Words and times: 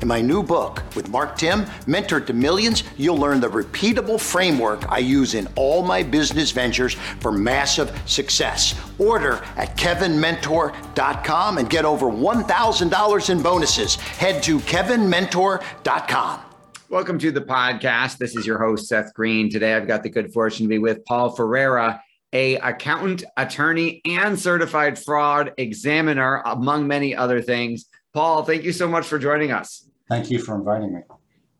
In 0.00 0.06
my 0.06 0.20
new 0.20 0.44
book 0.44 0.84
with 0.94 1.08
Mark 1.08 1.36
Timm, 1.36 1.66
Mentor 1.88 2.20
to 2.20 2.32
Millions, 2.32 2.84
you'll 2.96 3.16
learn 3.16 3.40
the 3.40 3.48
repeatable 3.48 4.20
framework 4.20 4.88
I 4.92 4.98
use 4.98 5.34
in 5.34 5.48
all 5.56 5.82
my 5.82 6.04
business 6.04 6.52
ventures 6.52 6.94
for 7.18 7.32
massive 7.32 7.90
success. 8.06 8.80
Order 8.98 9.42
at 9.56 9.76
kevinmentor.com 9.76 11.58
and 11.58 11.68
get 11.68 11.84
over 11.84 12.06
$1,000 12.06 13.30
in 13.30 13.42
bonuses. 13.42 13.96
Head 13.96 14.40
to 14.44 14.60
kevinmentor.com. 14.60 16.40
Welcome 16.88 17.18
to 17.18 17.32
the 17.32 17.40
podcast. 17.40 18.18
This 18.18 18.36
is 18.36 18.46
your 18.46 18.58
host, 18.60 18.86
Seth 18.86 19.12
Greene. 19.14 19.50
Today 19.50 19.74
I've 19.74 19.88
got 19.88 20.04
the 20.04 20.10
good 20.10 20.32
fortune 20.32 20.66
to 20.66 20.68
be 20.68 20.78
with 20.78 21.04
Paul 21.06 21.34
Ferreira, 21.34 22.00
a 22.32 22.54
accountant, 22.58 23.24
attorney, 23.36 24.00
and 24.04 24.38
certified 24.38 24.96
fraud 24.96 25.54
examiner, 25.58 26.40
among 26.46 26.86
many 26.86 27.16
other 27.16 27.42
things. 27.42 27.86
Paul, 28.14 28.44
thank 28.44 28.62
you 28.62 28.72
so 28.72 28.86
much 28.88 29.04
for 29.04 29.18
joining 29.18 29.50
us. 29.50 29.87
Thank 30.08 30.30
you 30.30 30.38
for 30.38 30.54
inviting 30.54 30.94
me. 30.94 31.00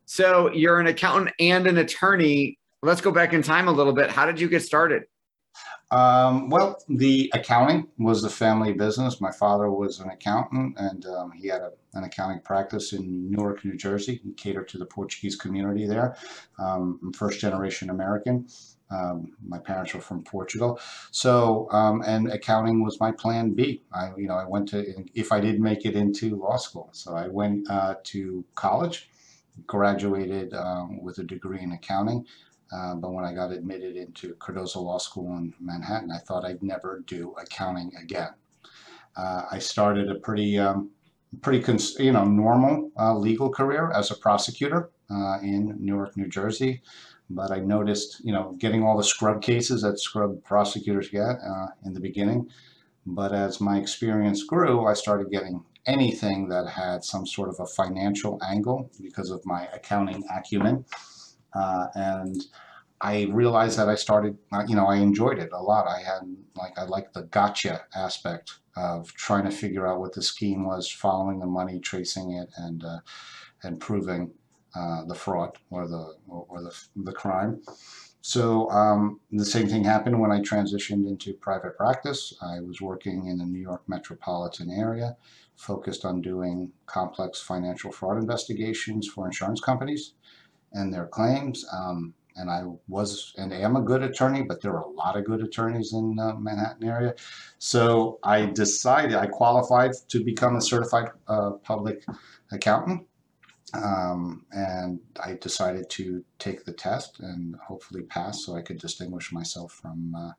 So, 0.06 0.50
you're 0.52 0.80
an 0.80 0.86
accountant 0.86 1.34
and 1.38 1.66
an 1.66 1.78
attorney. 1.78 2.58
Let's 2.82 3.00
go 3.00 3.10
back 3.10 3.34
in 3.34 3.42
time 3.42 3.68
a 3.68 3.72
little 3.72 3.92
bit. 3.92 4.10
How 4.10 4.24
did 4.24 4.40
you 4.40 4.48
get 4.48 4.62
started? 4.62 5.02
Um, 5.90 6.50
well, 6.50 6.78
the 6.88 7.30
accounting 7.32 7.88
was 7.98 8.20
the 8.20 8.28
family 8.28 8.74
business. 8.74 9.22
My 9.22 9.32
father 9.32 9.70
was 9.70 10.00
an 10.00 10.10
accountant, 10.10 10.76
and 10.78 11.06
um, 11.06 11.32
he 11.32 11.48
had 11.48 11.62
a, 11.62 11.72
an 11.94 12.04
accounting 12.04 12.40
practice 12.40 12.92
in 12.92 13.30
Newark, 13.30 13.64
New 13.64 13.76
Jersey. 13.76 14.20
He 14.22 14.32
catered 14.32 14.68
to 14.68 14.78
the 14.78 14.84
Portuguese 14.84 15.34
community 15.34 15.86
there. 15.86 16.16
Um, 16.58 17.00
I'm 17.02 17.12
first 17.14 17.40
generation 17.40 17.88
American. 17.88 18.48
Um, 18.90 19.32
my 19.46 19.58
parents 19.58 19.94
were 19.94 20.00
from 20.00 20.24
Portugal, 20.24 20.80
so 21.10 21.70
um, 21.72 22.02
and 22.06 22.30
accounting 22.32 22.82
was 22.82 23.00
my 23.00 23.12
plan 23.12 23.52
B. 23.52 23.82
I, 23.92 24.12
you 24.16 24.28
know, 24.28 24.34
I 24.36 24.46
went 24.46 24.68
to 24.70 25.04
if 25.14 25.30
I 25.30 25.40
didn't 25.40 25.62
make 25.62 25.84
it 25.84 25.94
into 25.94 26.36
law 26.36 26.56
school, 26.56 26.88
so 26.92 27.14
I 27.14 27.28
went 27.28 27.70
uh, 27.70 27.96
to 28.04 28.44
college, 28.54 29.10
graduated 29.66 30.54
um, 30.54 31.02
with 31.02 31.18
a 31.18 31.24
degree 31.24 31.60
in 31.60 31.72
accounting. 31.72 32.26
Uh, 32.72 32.94
but 32.94 33.12
when 33.12 33.24
I 33.24 33.32
got 33.32 33.50
admitted 33.50 33.96
into 33.96 34.34
Cardozo 34.34 34.80
Law 34.80 34.98
School 34.98 35.36
in 35.36 35.54
Manhattan, 35.60 36.10
I 36.10 36.18
thought 36.18 36.44
I'd 36.44 36.62
never 36.62 37.02
do 37.06 37.34
accounting 37.40 37.92
again. 38.00 38.30
Uh, 39.16 39.42
I 39.50 39.58
started 39.58 40.10
a 40.10 40.16
pretty, 40.16 40.58
um, 40.58 40.90
pretty, 41.40 41.62
cons- 41.62 41.98
you 41.98 42.12
know, 42.12 42.24
normal 42.24 42.90
uh, 42.98 43.16
legal 43.16 43.50
career 43.50 43.90
as 43.92 44.10
a 44.10 44.16
prosecutor 44.16 44.90
uh, 45.10 45.38
in 45.42 45.76
Newark, 45.80 46.16
New 46.16 46.28
Jersey 46.28 46.82
but 47.30 47.50
I 47.50 47.58
noticed, 47.58 48.20
you 48.24 48.32
know, 48.32 48.54
getting 48.58 48.82
all 48.82 48.96
the 48.96 49.04
scrub 49.04 49.42
cases 49.42 49.82
that 49.82 50.00
scrub 50.00 50.42
prosecutors 50.44 51.10
get 51.10 51.38
uh, 51.46 51.66
in 51.84 51.92
the 51.92 52.00
beginning. 52.00 52.48
But 53.06 53.32
as 53.32 53.60
my 53.60 53.78
experience 53.78 54.44
grew, 54.44 54.86
I 54.86 54.94
started 54.94 55.30
getting 55.30 55.64
anything 55.86 56.48
that 56.48 56.68
had 56.68 57.04
some 57.04 57.26
sort 57.26 57.48
of 57.48 57.60
a 57.60 57.66
financial 57.66 58.38
angle 58.42 58.90
because 59.02 59.30
of 59.30 59.44
my 59.44 59.66
accounting 59.74 60.24
acumen. 60.30 60.84
Uh, 61.54 61.86
and 61.94 62.44
I 63.00 63.24
realized 63.30 63.78
that 63.78 63.88
I 63.88 63.94
started, 63.94 64.36
uh, 64.52 64.64
you 64.66 64.74
know, 64.74 64.86
I 64.86 64.96
enjoyed 64.96 65.38
it 65.38 65.50
a 65.52 65.62
lot. 65.62 65.86
I 65.86 66.00
had, 66.00 66.22
like, 66.56 66.76
I 66.78 66.84
liked 66.84 67.14
the 67.14 67.22
gotcha 67.22 67.82
aspect 67.94 68.58
of 68.76 69.12
trying 69.14 69.44
to 69.44 69.50
figure 69.50 69.86
out 69.86 70.00
what 70.00 70.14
the 70.14 70.22
scheme 70.22 70.64
was, 70.64 70.90
following 70.90 71.38
the 71.38 71.46
money, 71.46 71.78
tracing 71.78 72.32
it, 72.32 72.48
and, 72.56 72.84
uh, 72.84 73.00
and 73.62 73.80
proving 73.80 74.32
uh, 74.74 75.04
the 75.04 75.14
fraud 75.14 75.56
or 75.70 75.88
the 75.88 76.14
or 76.28 76.62
the, 76.62 76.76
the 76.96 77.12
crime. 77.12 77.62
So 78.20 78.68
um, 78.70 79.20
the 79.30 79.44
same 79.44 79.68
thing 79.68 79.84
happened 79.84 80.20
when 80.20 80.30
I 80.30 80.40
transitioned 80.40 81.08
into 81.08 81.32
private 81.32 81.76
practice. 81.76 82.34
I 82.42 82.60
was 82.60 82.80
working 82.80 83.26
in 83.26 83.38
the 83.38 83.46
New 83.46 83.60
York 83.60 83.82
metropolitan 83.88 84.70
area, 84.70 85.16
focused 85.56 86.04
on 86.04 86.20
doing 86.20 86.72
complex 86.86 87.40
financial 87.40 87.90
fraud 87.90 88.18
investigations 88.18 89.08
for 89.08 89.26
insurance 89.26 89.60
companies 89.60 90.12
and 90.72 90.92
their 90.92 91.06
claims. 91.06 91.64
Um, 91.72 92.14
and 92.38 92.50
I 92.50 92.62
was 92.86 93.34
and 93.36 93.52
am 93.52 93.76
a 93.76 93.82
good 93.82 94.02
attorney, 94.02 94.42
but 94.42 94.60
there 94.60 94.72
are 94.72 94.82
a 94.82 94.90
lot 94.90 95.16
of 95.16 95.24
good 95.24 95.42
attorneys 95.42 95.92
in 95.92 96.14
the 96.14 96.34
Manhattan 96.38 96.88
area. 96.88 97.14
So 97.58 98.20
I 98.22 98.46
decided 98.46 99.16
I 99.16 99.26
qualified 99.26 99.92
to 100.08 100.24
become 100.24 100.56
a 100.56 100.62
certified 100.62 101.08
uh, 101.26 101.52
public 101.64 102.04
accountant. 102.52 103.06
Um, 103.74 104.46
and 104.52 105.00
I 105.22 105.34
decided 105.34 105.90
to 105.90 106.24
take 106.38 106.64
the 106.64 106.72
test 106.72 107.20
and 107.20 107.54
hopefully 107.56 108.02
pass 108.02 108.46
so 108.46 108.56
I 108.56 108.62
could 108.62 108.78
distinguish 108.78 109.30
myself 109.30 109.72
from 109.72 110.14
uh, 110.14 110.30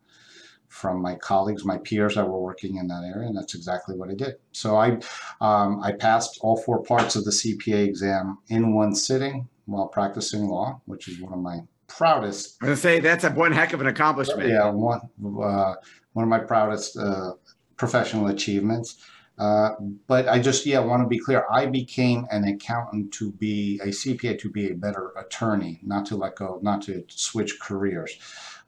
from 0.68 1.02
my 1.02 1.16
colleagues, 1.16 1.66
my 1.66 1.80
peers 1.80 2.14
that 2.14 2.28
were 2.28 2.40
working 2.40 2.78
in 2.78 2.88
that 2.88 3.04
area, 3.04 3.28
and 3.28 3.36
that's 3.36 3.56
exactly 3.56 3.96
what 3.96 4.10
I 4.10 4.14
did. 4.14 4.36
So 4.52 4.78
I 4.78 5.00
um, 5.42 5.82
I 5.82 5.92
passed 5.94 6.40
all 6.42 6.58
four 6.58 6.82
parts 6.84 7.16
of 7.16 7.26
the 7.26 7.32
CPA 7.32 7.86
exam 7.86 8.38
in 8.48 8.74
one 8.74 8.96
sitting 8.96 9.48
while 9.70 9.88
practicing 9.88 10.48
law, 10.48 10.82
which 10.86 11.08
is 11.08 11.22
one 11.22 11.34
of 11.34 11.40
my 11.40 11.60
proudest. 11.88 12.58
I'm 12.62 12.68
gonna 12.68 12.78
say 12.78 13.00
that's 13.00 13.24
a 13.24 13.32
one 13.32 13.52
heck 13.52 13.74
of 13.74 13.82
an 13.82 13.88
accomplishment. 13.88 14.50
Yeah, 14.50 14.70
one 14.70 15.02
uh, 15.24 15.76
one 16.14 16.24
of 16.24 16.30
my 16.30 16.40
proudest 16.40 16.98
uh, 16.98 17.34
professional 17.78 18.28
achievements. 18.28 18.98
Uh, 19.40 19.72
but 20.08 20.28
I 20.28 20.38
just, 20.38 20.66
yeah, 20.66 20.80
want 20.80 21.02
to 21.02 21.08
be 21.08 21.18
clear. 21.18 21.46
I 21.50 21.66
became 21.66 22.28
an 22.30 22.44
accountant 22.44 23.14
to 23.14 23.32
be 23.32 23.80
a 23.82 23.88
CPA 23.88 24.38
to 24.40 24.50
be 24.50 24.70
a 24.70 24.76
better 24.76 25.14
attorney, 25.18 25.80
not 25.82 26.06
to 26.08 26.18
let 26.18 26.36
go, 26.36 26.60
not 26.62 26.82
to 26.84 27.06
switch 27.08 27.58
careers. 27.62 28.18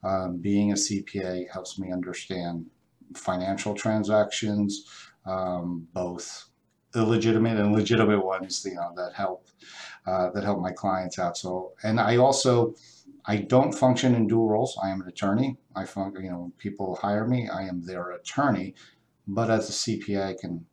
Um, 0.01 0.37
being 0.37 0.71
a 0.71 0.75
CPA 0.75 1.51
helps 1.51 1.77
me 1.77 1.91
understand 1.91 2.67
financial 3.13 3.73
transactions, 3.73 4.85
um, 5.25 5.87
both 5.93 6.45
illegitimate 6.95 7.57
and 7.57 7.73
legitimate 7.73 8.25
ones, 8.25 8.65
you 8.65 8.75
know, 8.75 8.93
that 8.95 9.13
help 9.13 9.47
uh, 10.05 10.29
that 10.31 10.43
help 10.43 10.59
my 10.59 10.71
clients 10.71 11.19
out. 11.19 11.37
So, 11.37 11.73
and 11.83 11.99
I 11.99 12.17
also 12.17 12.75
I 13.25 13.37
don't 13.37 13.73
function 13.73 14.15
in 14.15 14.27
dual 14.27 14.49
roles. 14.49 14.77
I 14.83 14.89
am 14.89 15.01
an 15.01 15.07
attorney. 15.07 15.57
I 15.75 15.85
fun, 15.85 16.13
you 16.19 16.29
know, 16.29 16.51
people 16.57 16.95
hire 16.95 17.27
me. 17.27 17.47
I 17.49 17.63
am 17.63 17.83
their 17.85 18.11
attorney 18.11 18.73
but 19.27 19.49
as 19.49 19.69
a 19.69 19.73
CPA, 19.73 20.25
I 20.29 20.33
can, 20.33 20.65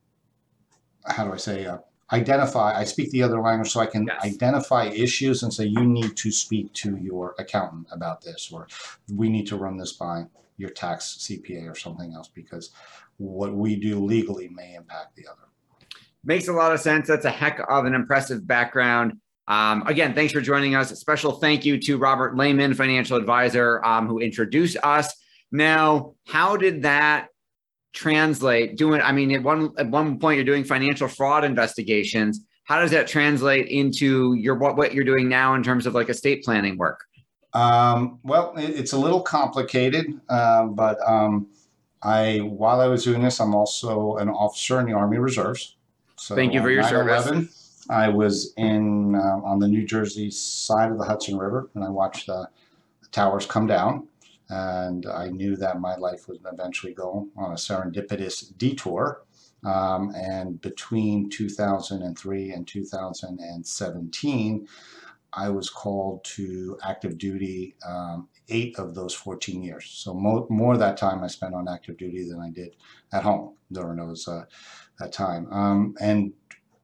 how 1.06 1.24
do 1.26 1.32
I 1.32 1.36
say, 1.36 1.66
uh, 1.66 1.78
identify, 2.12 2.76
I 2.78 2.84
speak 2.84 3.10
the 3.10 3.22
other 3.22 3.40
language, 3.40 3.70
so 3.70 3.80
I 3.80 3.86
can 3.86 4.06
Yes. 4.06 4.24
identify 4.24 4.84
issues 4.86 5.42
and 5.42 5.52
say, 5.52 5.64
you 5.66 5.84
need 5.86 6.16
to 6.16 6.30
speak 6.32 6.72
to 6.74 6.96
your 6.96 7.34
accountant 7.38 7.88
about 7.92 8.22
this, 8.22 8.50
or 8.52 8.66
we 9.14 9.28
need 9.28 9.46
to 9.48 9.56
run 9.56 9.76
this 9.76 9.92
by 9.92 10.26
your 10.56 10.70
tax 10.70 11.18
CPA 11.20 11.70
or 11.70 11.74
something 11.74 12.14
else, 12.14 12.28
because 12.28 12.70
what 13.18 13.54
we 13.54 13.76
do 13.76 14.04
legally 14.04 14.48
may 14.48 14.74
impact 14.74 15.16
the 15.16 15.26
other. 15.26 15.47
Makes 16.28 16.48
a 16.48 16.52
lot 16.52 16.72
of 16.72 16.80
sense. 16.80 17.08
That's 17.08 17.24
a 17.24 17.30
heck 17.30 17.58
of 17.70 17.86
an 17.86 17.94
impressive 17.94 18.46
background. 18.46 19.14
Um, 19.46 19.82
again, 19.86 20.14
thanks 20.14 20.30
for 20.30 20.42
joining 20.42 20.74
us. 20.74 20.90
A 20.90 20.96
special 20.96 21.32
thank 21.32 21.64
you 21.64 21.80
to 21.80 21.96
Robert 21.96 22.36
Lehman, 22.36 22.74
financial 22.74 23.16
advisor, 23.16 23.82
um, 23.82 24.06
who 24.06 24.18
introduced 24.18 24.76
us. 24.82 25.14
Now, 25.50 26.16
how 26.26 26.58
did 26.58 26.82
that 26.82 27.28
translate? 27.94 28.76
Doing, 28.76 29.00
I 29.00 29.10
mean, 29.10 29.32
at 29.32 29.42
one 29.42 29.72
at 29.78 29.88
one 29.88 30.18
point 30.18 30.36
you're 30.36 30.44
doing 30.44 30.64
financial 30.64 31.08
fraud 31.08 31.44
investigations. 31.44 32.44
How 32.64 32.78
does 32.78 32.90
that 32.90 33.06
translate 33.06 33.68
into 33.68 34.34
your 34.34 34.56
what 34.56 34.76
what 34.76 34.92
you're 34.92 35.04
doing 35.04 35.30
now 35.30 35.54
in 35.54 35.62
terms 35.62 35.86
of 35.86 35.94
like 35.94 36.10
estate 36.10 36.44
planning 36.44 36.76
work? 36.76 37.00
Um, 37.54 38.18
well, 38.22 38.52
it, 38.58 38.78
it's 38.78 38.92
a 38.92 38.98
little 38.98 39.22
complicated, 39.22 40.20
uh, 40.28 40.66
but 40.66 40.98
um, 41.08 41.46
I 42.02 42.40
while 42.40 42.82
I 42.82 42.86
was 42.86 43.02
doing 43.02 43.22
this, 43.22 43.40
I'm 43.40 43.54
also 43.54 44.16
an 44.16 44.28
officer 44.28 44.78
in 44.78 44.84
the 44.84 44.92
Army 44.92 45.16
Reserves. 45.16 45.77
So 46.18 46.34
Thank 46.34 46.52
you 46.52 46.60
for 46.60 46.70
your 46.70 46.82
service. 46.82 47.26
9/11, 47.26 47.90
I 47.90 48.08
was 48.08 48.52
in 48.56 49.14
uh, 49.14 49.40
on 49.44 49.60
the 49.60 49.68
New 49.68 49.86
Jersey 49.86 50.30
side 50.30 50.90
of 50.90 50.98
the 50.98 51.04
Hudson 51.04 51.38
River, 51.38 51.70
and 51.74 51.84
I 51.84 51.88
watched 51.88 52.26
the 52.26 52.48
the 53.02 53.08
towers 53.08 53.46
come 53.46 53.66
down. 53.66 54.08
And 54.50 55.04
I 55.06 55.28
knew 55.28 55.56
that 55.56 55.78
my 55.78 55.96
life 55.96 56.26
would 56.26 56.40
eventually 56.50 56.94
go 56.94 57.28
on 57.36 57.52
a 57.52 57.56
serendipitous 57.56 58.56
detour. 58.56 59.22
Um, 59.64 60.14
and 60.14 60.58
between 60.60 61.28
2003 61.28 62.52
and 62.52 62.66
2017, 62.66 64.68
I 65.34 65.50
was 65.50 65.68
called 65.68 66.24
to 66.24 66.78
active 66.82 67.18
duty 67.18 67.76
um, 67.86 68.28
eight 68.48 68.78
of 68.78 68.94
those 68.94 69.12
14 69.12 69.62
years. 69.62 69.90
So 69.90 70.14
mo- 70.14 70.46
more 70.48 70.72
of 70.72 70.78
that 70.78 70.96
time 70.96 71.22
I 71.22 71.26
spent 71.26 71.54
on 71.54 71.68
active 71.68 71.98
duty 71.98 72.26
than 72.26 72.40
I 72.40 72.48
did 72.50 72.74
at 73.12 73.24
home 73.24 73.56
during 73.70 73.98
those 73.98 74.26
uh, 74.26 74.46
that 74.98 75.12
time. 75.12 75.52
Um, 75.52 75.94
and 76.00 76.32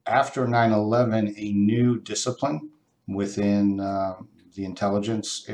after 0.06 0.46
9/11, 0.46 1.34
a 1.36 1.52
new 1.52 2.00
discipline 2.00 2.70
within 3.06 3.80
uh, 3.80 4.14
the 4.54 4.64
intelligence 4.64 5.48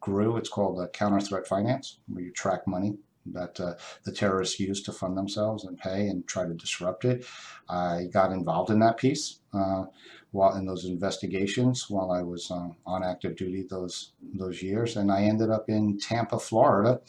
grew. 0.00 0.36
It's 0.36 0.48
called 0.48 0.80
uh, 0.80 0.88
counter 0.88 1.20
threat 1.20 1.46
finance, 1.46 1.98
where 2.08 2.24
you 2.24 2.32
track 2.32 2.66
money 2.66 2.96
that 3.32 3.58
uh, 3.60 3.74
the 4.04 4.12
terrorists 4.12 4.60
use 4.60 4.82
to 4.82 4.92
fund 4.92 5.16
themselves 5.16 5.64
and 5.64 5.78
pay 5.78 6.06
and 6.06 6.26
try 6.26 6.46
to 6.46 6.54
disrupt 6.54 7.04
it. 7.04 7.26
I 7.68 8.04
got 8.12 8.32
involved 8.32 8.70
in 8.70 8.78
that 8.80 8.98
piece 8.98 9.40
uh, 9.52 9.86
while 10.30 10.54
in 10.54 10.66
those 10.66 10.84
investigations 10.84 11.86
while 11.88 12.12
I 12.12 12.22
was 12.22 12.50
um, 12.50 12.76
on 12.86 13.02
active 13.02 13.36
duty 13.36 13.66
those 13.68 14.12
those 14.34 14.62
years, 14.62 14.96
and 14.96 15.10
I 15.10 15.22
ended 15.22 15.50
up 15.50 15.68
in 15.68 15.98
Tampa, 15.98 16.38
Florida, 16.38 17.00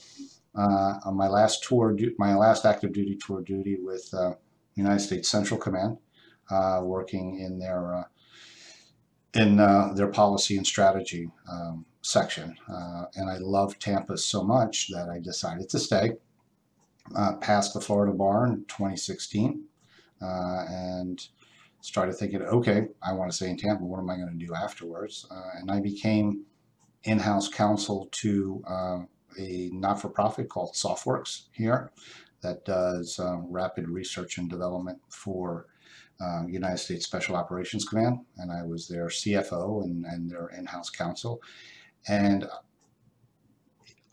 uh, 0.56 0.94
on 1.06 1.16
my 1.16 1.28
last 1.28 1.64
tour, 1.64 1.96
my 2.18 2.36
last 2.36 2.66
active 2.66 2.94
duty 2.94 3.16
tour 3.16 3.42
duty 3.42 3.78
with 3.80 4.14
uh, 4.14 4.34
United 4.78 5.00
States 5.00 5.28
Central 5.28 5.60
Command, 5.60 5.98
uh, 6.50 6.82
working 6.84 7.40
in 7.40 7.60
their 7.60 7.96
uh, 7.96 8.04
in 9.34 9.60
uh, 9.60 9.92
their 9.94 10.08
policy 10.08 10.56
and 10.56 10.66
strategy 10.66 11.30
um, 11.52 11.86
section. 12.02 12.56
Uh, 12.72 13.06
and 13.16 13.30
I 13.30 13.38
loved 13.38 13.82
Tampa 13.82 14.18
so 14.18 14.44
much 14.44 14.88
that 14.90 15.10
I 15.10 15.20
decided 15.20 15.68
to 15.70 15.80
stay. 15.80 16.14
Uh, 17.16 17.36
passed 17.38 17.74
the 17.74 17.82
Florida 17.82 18.14
bar 18.14 18.48
in 18.48 18.66
2016 18.68 19.64
uh, 20.22 20.66
and 20.70 21.28
started 21.80 22.14
thinking, 22.14 22.42
okay, 22.42 22.88
I 23.02 23.14
want 23.14 23.32
to 23.32 23.36
stay 23.36 23.50
in 23.50 23.58
Tampa. 23.58 23.84
What 23.84 24.00
am 24.00 24.10
I 24.10 24.18
going 24.18 24.38
to 24.38 24.46
do 24.46 24.54
afterwards? 24.54 25.26
And 25.56 25.72
I 25.72 25.80
became 25.80 26.44
in 27.04 27.20
house 27.20 27.48
counsel 27.48 28.10
to 28.12 28.62
a 29.40 29.70
not 29.72 30.02
for 30.02 30.10
profit 30.10 30.50
called 30.50 30.74
SOFWERX 30.74 31.44
here 31.52 31.92
that 32.42 32.66
does 32.66 33.20
um, 33.20 33.48
rapid 33.50 33.90
research 33.90 34.38
and 34.38 34.50
development 34.50 35.00
for 35.10 35.68
uh, 36.20 36.44
United 36.48 36.78
States 36.78 37.06
Special 37.06 37.36
Operations 37.36 37.86
Command, 37.86 38.20
and 38.38 38.52
I 38.52 38.64
was 38.64 38.88
their 38.88 39.08
CFO 39.08 39.84
and, 39.84 40.06
and 40.06 40.30
their 40.30 40.48
in-house 40.50 40.90
counsel. 40.90 41.42
And 42.08 42.48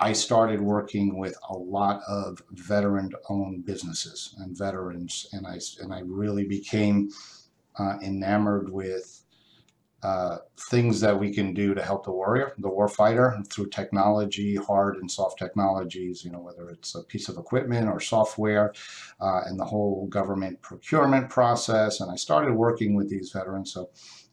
I 0.01 0.13
started 0.13 0.61
working 0.61 1.19
with 1.19 1.37
a 1.49 1.57
lot 1.57 2.03
of 2.09 2.43
veteran-owned 2.51 3.65
businesses 3.65 4.35
and 4.39 4.57
veterans, 4.57 5.29
and 5.33 5.47
I 5.47 5.59
and 5.81 5.95
I 5.95 6.01
really 6.05 6.45
became 6.45 7.11
uh, 7.79 7.97
enamored 8.03 8.71
with 8.71 9.24
uh, 10.05 10.37
things 10.71 11.01
that 11.01 11.19
we 11.19 11.33
can 11.33 11.55
do 11.55 11.75
to 11.75 11.83
help 11.83 12.05
the 12.05 12.13
warrior, 12.13 12.53
the 12.59 12.69
warfighter, 12.69 13.29
through 13.51 13.69
technology, 13.71 14.55
hard 14.57 14.97
and 14.97 15.11
soft 15.11 15.39
technologies, 15.39 16.25
you 16.25 16.31
know, 16.31 16.43
whether 16.49 16.69
it's 16.69 16.95
a 16.95 17.03
piece 17.13 17.31
of 17.31 17.39
equipment 17.39 17.89
or 17.89 17.99
software, 18.01 18.75
uh, 19.21 19.41
and 19.47 19.59
the 19.59 19.65
whole 19.65 20.07
government 20.09 20.61
procurement 20.61 21.31
process. 21.31 22.01
And 22.01 22.13
I 22.13 22.17
started 22.17 22.55
working 22.55 22.95
with 22.95 23.09
these 23.09 23.33
veterans. 23.33 23.73
So 23.73 23.91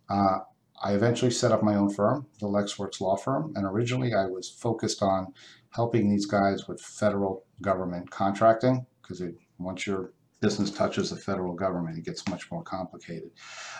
uh, 0.09 0.39
I 0.83 0.93
eventually 0.93 1.31
set 1.31 1.51
up 1.51 1.63
my 1.63 1.75
own 1.75 1.89
firm, 1.89 2.27
the 2.39 2.47
Lexwerx 2.47 2.99
Law 2.99 3.15
Firm. 3.15 3.53
And 3.55 3.65
originally 3.65 4.13
I 4.13 4.25
was 4.25 4.49
focused 4.49 5.01
on 5.01 5.33
helping 5.69 6.09
these 6.09 6.25
guys 6.25 6.67
with 6.67 6.81
federal 6.81 7.45
government 7.61 8.11
contracting, 8.11 8.85
because 9.01 9.23
once 9.57 9.87
your 9.87 10.11
business 10.41 10.71
touches 10.71 11.11
the 11.11 11.15
federal 11.15 11.53
government, 11.53 11.97
it 11.97 12.03
gets 12.03 12.27
much 12.27 12.51
more 12.51 12.63
complicated. 12.63 13.31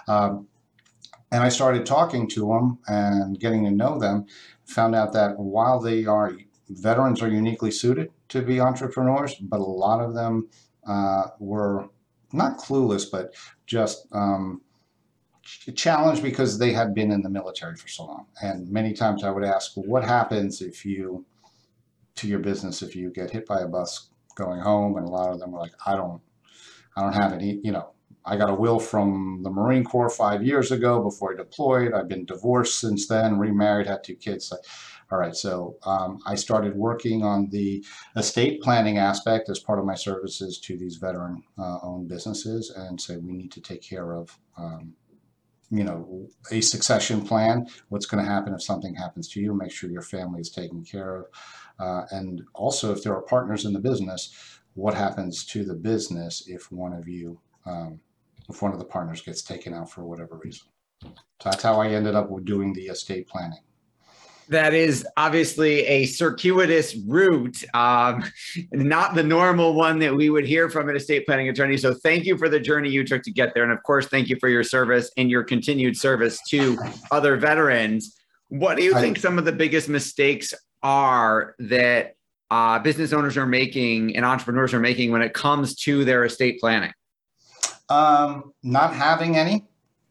Um, 0.08 0.48
and 1.32 1.44
I 1.44 1.50
started 1.50 1.86
talking 1.86 2.28
to 2.30 2.48
them 2.48 2.80
and 2.88 3.40
getting 3.40 3.64
to 3.64 3.72
know 3.72 3.98
them, 3.98 4.26
found 4.66 4.96
out 4.96 5.14
that 5.14 5.40
while 5.40 5.80
they 5.80 6.06
are 6.06 6.34
veterans 6.70 7.22
are 7.22 7.28
uniquely 7.28 7.72
suited 7.72 8.12
to 8.30 8.42
be 8.42 8.60
entrepreneurs, 8.60 9.36
but 9.36 9.60
a 9.60 9.64
lot 9.64 10.02
of 10.02 10.14
them 10.14 10.48
uh, 10.88 11.28
were 11.40 11.90
not 12.34 12.58
clueless, 12.58 13.10
but 13.10 13.34
just 13.66 14.08
um, 14.14 14.62
challenged 15.76 16.24
because 16.24 16.58
they 16.58 16.72
had 16.72 16.94
been 16.94 17.12
in 17.12 17.22
the 17.22 17.30
military 17.30 17.76
for 17.76 17.88
so 17.88 18.06
long. 18.06 18.26
And 18.42 18.70
many 18.70 18.94
times 18.94 19.24
I 19.24 19.30
would 19.32 19.44
ask, 19.44 19.74
what 19.76 20.04
happens 20.04 20.62
if 20.62 20.86
you, 20.86 21.26
to 22.16 22.28
your 22.28 22.40
business, 22.40 22.82
if 22.82 22.96
you 22.96 23.10
get 23.10 23.32
hit 23.32 23.46
by 23.46 23.62
a 23.62 23.68
bus 23.68 24.10
going 24.36 24.62
home? 24.62 24.98
And 24.98 25.06
a 25.06 25.10
lot 25.10 25.32
of 25.32 25.40
them 25.40 25.52
were 25.52 25.60
like, 25.60 25.74
I 25.86 25.96
don't, 25.96 26.22
I 26.96 27.02
don't 27.02 27.14
have 27.14 27.34
any, 27.34 27.60
you 27.64 27.72
know, 27.72 27.92
I 28.26 28.38
got 28.38 28.50
a 28.50 28.54
will 28.54 28.80
from 28.80 29.42
the 29.44 29.50
Marine 29.50 29.84
Corps 29.84 30.10
five 30.10 30.44
years 30.44 30.72
ago 30.72 31.02
before 31.02 31.34
I 31.34 31.38
deployed. 31.38 31.94
I've 31.94 32.08
been 32.08 32.26
divorced 32.26 32.80
since 32.80 33.08
then, 33.08 33.40
remarried, 33.40 33.88
had 33.88 34.04
two 34.04 34.16
kids. 34.16 34.54
All 35.12 35.18
right, 35.18 35.36
so 35.36 35.76
um, 35.84 36.20
I 36.26 36.36
started 36.36 36.76
working 36.76 37.24
on 37.24 37.50
the 37.50 37.84
estate 38.16 38.62
planning 38.62 38.98
aspect 38.98 39.50
as 39.50 39.60
part 39.60 39.80
of 39.80 39.86
my 39.86 39.96
services 39.96 40.60
to 40.60 40.78
these 40.78 40.98
veteran 40.98 41.44
uh, 41.58 41.80
owned 41.82 42.08
businesses 42.08 42.70
and 42.70 43.02
say 43.02 43.18
we 43.18 43.34
need 43.34 43.52
to 43.52 43.62
take 43.62 43.82
care 43.82 44.14
of. 44.14 44.38
Um, 44.58 44.94
you 45.74 45.86
know, 45.86 46.28
a 46.52 46.60
succession 46.60 47.26
plan. 47.26 47.66
What's 47.88 48.06
going 48.06 48.24
to 48.24 48.30
happen 48.30 48.54
if 48.54 48.62
something 48.62 48.94
happens 48.94 49.30
to 49.30 49.40
you? 49.40 49.54
Make 49.54 49.72
sure 49.72 49.90
your 49.90 50.02
family 50.02 50.42
is 50.42 50.50
taken 50.50 50.84
care 50.84 51.16
of. 51.16 51.26
Uh, 51.80 52.06
and 52.12 52.42
also, 52.54 52.92
if 52.92 53.04
there 53.04 53.16
are 53.16 53.22
partners 53.22 53.64
in 53.64 53.72
the 53.72 53.80
business, 53.80 54.60
what 54.74 54.94
happens 54.94 55.46
to 55.46 55.64
the 55.64 55.74
business 55.74 56.44
if 56.48 56.72
one 56.72 56.94
of 56.94 57.08
you 57.08 57.40
um, 57.66 58.02
if 58.50 58.62
one 58.62 58.74
of 58.74 58.80
the 58.80 58.86
partners 58.86 59.22
gets 59.22 59.42
taken 59.42 59.74
out 59.74 59.90
for 59.90 60.04
whatever 60.04 60.40
reason. 60.44 60.68
So 61.04 61.10
that's 61.50 61.64
how 61.64 61.82
I 61.82 61.90
ended 61.90 62.16
up 62.16 62.30
with 62.30 62.46
doing 62.46 62.74
the 62.74 62.88
estate 62.88 63.28
planning. 63.28 63.60
That 64.50 64.74
is 64.74 65.08
obviously 65.16 65.86
a 65.86 66.06
circuitous 66.06 66.96
route, 67.08 67.64
um, 67.74 68.24
not 68.74 69.16
the 69.16 69.24
normal 69.24 69.74
one 69.74 69.98
that 70.00 70.14
we 70.14 70.30
would 70.30 70.46
hear 70.46 70.70
from 70.70 70.90
an 70.90 70.96
estate 70.96 71.26
planning 71.26 71.48
attorney. 71.48 71.78
So, 71.78 71.94
thank 71.94 72.26
you 72.26 72.38
for 72.38 72.50
the 72.50 72.60
journey 72.60 72.90
you 72.90 73.06
took 73.06 73.24
to 73.24 73.32
get 73.32 73.54
there. 73.54 73.64
And 73.64 73.72
of 73.72 73.82
course, 73.84 74.08
thank 74.08 74.28
you 74.28 74.36
for 74.42 74.50
your 74.50 74.64
service 74.64 75.10
and 75.16 75.32
your 75.32 75.46
continued 75.46 75.96
service 75.96 76.40
to 76.50 76.78
other 77.12 77.38
veterans. 77.38 78.18
What 78.50 78.76
do 78.76 78.84
you 78.84 78.94
think 78.94 79.20
some 79.20 79.38
of 79.38 79.46
the 79.46 79.54
biggest 79.54 79.88
mistakes 79.88 80.54
are 80.84 81.56
that 81.60 82.16
uh, 82.50 82.80
business 82.80 83.14
owners 83.14 83.38
are 83.38 83.48
making 83.48 84.18
and 84.18 84.26
entrepreneurs 84.26 84.74
are 84.74 84.80
making 84.82 85.12
when 85.12 85.22
it 85.22 85.34
comes 85.34 85.76
to 85.76 86.04
their 86.04 86.26
estate 86.26 86.60
planning? 86.60 86.92
Um, 87.92 88.54
not 88.64 88.96
having 88.96 89.36
any, 89.36 89.66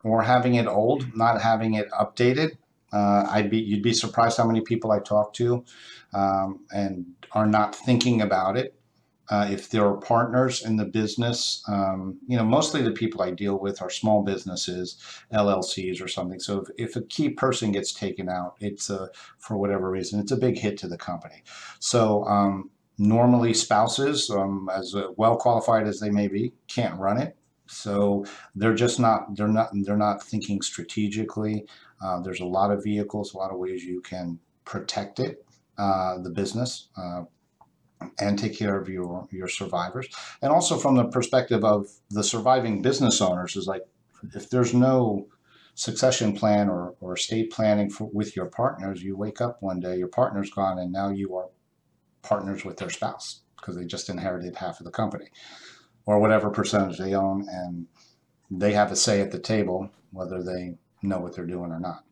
or 0.05 0.23
having 0.23 0.55
it 0.57 0.67
old, 0.67 1.17
not 1.17 1.41
having 1.41 1.75
it 1.75 1.91
updated. 1.93 2.59
Uh, 2.93 3.27
I'd 3.31 3.49
be 3.49 3.59
you'd 3.59 3.83
be 3.83 3.95
surprised 3.95 4.37
how 4.37 4.47
many 4.47 4.61
people 4.61 4.93
I 4.93 4.99
talk 4.99 5.33
to, 5.35 5.65
um, 6.13 6.67
and 6.71 7.07
are 7.33 7.47
not 7.47 7.75
thinking 7.75 8.21
about 8.21 8.59
it. 8.59 8.75
Uh, 9.31 9.49
if 9.51 9.71
there 9.71 9.87
are 9.87 9.97
partners 9.97 10.63
in 10.63 10.77
the 10.77 10.85
business, 10.85 11.63
um, 11.69 12.19
you 12.27 12.37
know, 12.37 12.45
mostly 12.45 12.83
the 12.83 12.91
people 12.91 13.23
I 13.23 13.31
deal 13.31 13.59
with 13.59 13.81
are 13.81 13.89
small 13.89 14.25
businesses, 14.25 14.99
LLCs 15.33 16.03
or 16.03 16.09
something. 16.09 16.41
So 16.41 16.61
if, 16.63 16.91
if 16.91 16.97
a 16.97 17.03
key 17.03 17.31
person 17.31 17.73
gets 17.73 17.93
taken 17.93 18.29
out, 18.29 18.57
it's 18.61 18.91
a, 18.91 19.09
for 19.39 19.57
whatever 19.57 19.89
reason, 19.89 20.19
it's 20.21 20.33
a 20.33 20.37
big 20.37 20.59
hit 20.59 20.77
to 20.79 20.89
the 20.89 20.99
company. 20.99 21.45
So 21.79 22.25
um, 22.25 22.71
normally 22.99 23.55
spouses, 23.55 24.29
um, 24.31 24.69
as 24.75 24.97
well 25.17 25.37
qualified 25.37 25.87
as 25.87 26.01
they 26.01 26.11
may 26.11 26.27
be, 26.27 26.53
can't 26.67 26.99
run 26.99 27.17
it. 27.17 27.37
So 27.71 28.25
they're 28.55 28.75
just 28.75 28.99
not 28.99 29.37
they're 29.37 29.49
not 29.49 29.71
they're 29.73 29.97
not 29.97 30.23
thinking 30.23 30.61
strategically. 30.61 31.67
Uh, 32.03 32.21
there's 32.21 32.41
a 32.41 32.47
lot 32.47 32.73
of 32.73 32.83
vehicles, 32.83 33.33
a 33.33 33.39
lot 33.39 33.53
of 33.53 33.59
ways 33.59 33.85
you 33.85 34.01
can 34.01 34.39
protect 34.65 35.21
it, 35.21 35.45
uh, 35.79 36.19
the 36.19 36.31
business, 36.31 36.89
uh, 36.97 37.23
and 38.19 38.39
take 38.39 38.57
care 38.57 38.79
of 38.79 38.89
your 38.89 39.29
your 39.31 39.49
survivors. 39.49 40.09
And 40.43 40.53
also 40.53 40.77
from 40.77 40.97
the 40.97 41.05
perspective 41.05 41.65
of 41.65 41.89
the 42.11 42.25
surviving 42.25 42.83
business 42.83 43.21
owners, 43.21 43.57
is 43.57 43.67
like 43.67 43.87
if 44.35 44.51
there's 44.51 44.75
no 44.75 45.29
succession 45.75 46.37
plan 46.37 46.69
or, 46.69 46.95
or 47.01 47.15
estate 47.15 47.51
planning 47.51 47.89
for, 47.89 48.11
with 48.13 48.37
your 48.37 48.47
partners, 48.47 49.03
you 49.03 49.17
wake 49.17 49.41
up 49.41 49.63
one 49.63 49.81
day, 49.81 49.97
your 49.97 50.09
partner's 50.09 50.51
gone, 50.51 50.79
and 50.79 50.93
now 50.93 51.09
you 51.09 51.37
are 51.37 51.49
partners 52.23 52.65
with 52.65 52.77
their 52.79 52.91
spouse 52.91 53.43
because 53.57 53.77
they 53.77 53.85
just 53.85 54.09
inherited 54.09 54.57
half 54.57 54.81
of 54.81 54.85
the 54.85 54.91
company 54.91 55.31
or 56.11 56.19
whatever 56.19 56.51
percentage 56.51 56.99
they 56.99 57.15
own, 57.15 57.47
and 57.49 57.87
they 58.51 58.73
have 58.73 58.91
a 58.91 58.97
say 58.97 59.21
at 59.21 59.31
the 59.31 59.39
table 59.39 59.89
whether 60.11 60.43
they 60.43 60.75
know 61.03 61.21
what 61.21 61.37
they're 61.37 61.47
doing 61.47 61.71
or 61.71 61.79
not. 61.79 62.03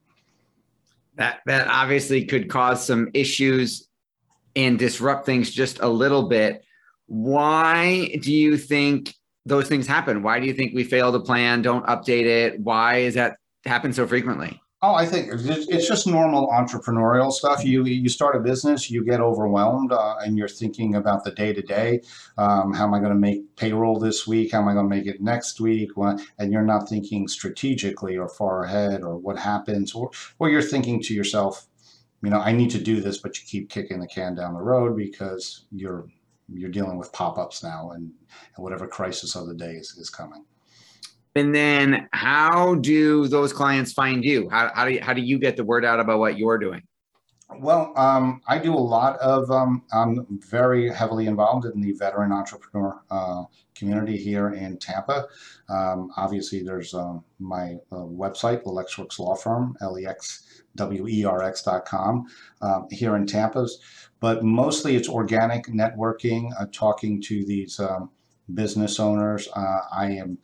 That 1.17 1.41
that 1.47 1.67
obviously 1.67 2.25
could 2.25 2.49
cause 2.49 2.87
some 2.87 3.11
issues 3.13 3.89
and 4.55 4.79
disrupt 4.79 5.27
things 5.27 5.51
just 5.51 5.81
a 5.81 5.89
little 5.89 6.29
bit. 6.29 6.63
Why 7.07 8.17
do 8.23 8.33
you 8.33 8.57
think 8.57 9.13
those 9.45 9.67
things 9.67 9.89
happen? 9.89 10.23
Why 10.23 10.39
do 10.39 10.47
you 10.47 10.55
think 10.55 10.75
we 10.77 10.85
fail 10.85 11.11
to 11.11 11.19
plan, 11.19 11.63
don't 11.63 11.85
update 11.87 12.27
it? 12.27 12.61
Why 12.61 12.99
is 12.99 13.15
that 13.15 13.39
happen 13.65 13.93
so 13.93 14.07
frequently? 14.07 14.61
Oh, 14.81 14.95
I 14.95 15.07
think 15.07 15.29
it's 15.33 15.89
just, 15.89 16.07
normal 16.07 16.47
entrepreneurial 16.51 17.33
stuff. 17.33 17.65
You 17.65 17.85
you 17.85 18.09
start 18.09 18.37
a 18.37 18.39
business, 18.39 18.89
you 18.89 19.05
get 19.05 19.21
overwhelmed, 19.21 19.91
uh, 19.91 20.15
and 20.25 20.39
you're 20.39 20.47
thinking 20.47 20.95
about 20.95 21.25
the 21.25 21.33
day 21.33 21.53
to 21.53 21.63
day. 21.63 22.01
How 22.37 22.63
am 22.63 22.95
I 22.95 23.01
going 23.01 23.13
to 23.13 23.19
make 23.19 23.57
payroll 23.57 23.99
this 23.99 24.25
week? 24.25 24.53
How 24.53 24.61
am 24.61 24.69
I 24.69 24.75
going 24.75 24.89
to 24.89 24.97
make 24.97 25.07
it 25.07 25.21
next 25.21 25.61
week? 25.61 25.91
And 26.39 26.53
you're 26.53 26.63
not 26.63 26.89
thinking 26.89 27.27
strategically 27.27 28.17
or 28.17 28.29
far 28.29 28.63
ahead 28.63 29.03
or 29.03 29.17
what 29.17 29.37
happens, 29.37 29.95
or 29.95 30.13
or 30.39 30.49
you're 30.49 30.63
thinking 30.63 31.03
to 31.03 31.15
yourself, 31.15 31.67
you 32.23 32.31
know, 32.31 32.41
I 32.41 32.53
need 32.53 32.71
to 32.71 32.79
do 32.79 33.01
this, 33.01 33.19
but 33.19 33.37
you 33.37 33.45
keep 33.47 33.71
kicking 33.71 33.99
the 33.99 34.07
can 34.07 34.37
down 34.37 34.55
the 34.55 34.63
road 34.63 34.97
because 34.97 35.67
you're 35.73 36.07
you're 36.49 36.71
dealing 36.71 36.99
with 36.99 37.13
pop 37.13 37.37
ups 37.37 37.65
now, 37.65 37.91
and, 37.91 38.13
and 38.55 38.65
whatever 38.65 38.87
crisis 38.87 39.35
of 39.35 39.49
the 39.49 39.55
day 39.55 39.73
is, 39.73 39.97
is 39.99 40.09
coming. 40.09 40.45
And 41.35 41.55
then 41.55 42.09
how 42.13 42.77
do 42.77 43.29
those 43.29 43.53
clients 43.53 43.93
find 43.93 44.25
you? 44.25 44.49
How, 44.51 44.71
how 44.75 44.85
do 44.85 44.93
you, 44.93 45.01
how 45.01 45.13
do 45.13 45.21
you 45.21 45.39
get 45.39 45.57
the 45.57 45.65
word 45.65 45.85
out 45.85 46.01
about 46.01 46.19
what 46.19 46.39
you're 46.39 46.59
doing? 46.59 46.83
Well, 47.57 47.95
um, 47.97 48.43
I 48.47 48.59
do 48.59 48.75
a 48.75 48.77
lot 48.77 49.19
of, 49.21 49.51
um, 49.51 49.83
I'm 49.91 50.27
very 50.51 50.93
heavily 50.93 51.27
involved 51.27 51.65
in 51.65 51.81
the 51.81 51.93
veteran 51.93 52.31
entrepreneur 52.31 53.01
uh, 53.11 53.45
community 53.75 54.19
here 54.19 54.51
in 54.51 54.77
Tampa. 54.77 55.27
Um, 55.71 56.13
obviously, 56.17 56.63
there's 56.63 56.93
um, 56.93 57.25
my 57.39 57.77
uh, 57.91 58.05
website, 58.05 58.65
Lexwerx 58.65 59.19
Law 59.19 59.35
Firm, 59.35 59.75
L-E-X-W-E-R-X.com, 59.81 62.27
um, 62.61 62.87
here 62.91 63.17
in 63.17 63.27
Tampa's. 63.27 63.81
But 64.21 64.45
mostly 64.45 64.97
it's 64.97 65.09
organic 65.09 65.69
networking, 65.69 66.51
uh, 66.61 66.67
talking 66.71 67.19
to 67.23 67.47
these 67.47 67.81
um, 67.81 68.11
business 68.53 69.01
owners. 69.01 69.49
Uh, 69.55 69.81
I 69.91 70.11
am, 70.13 70.37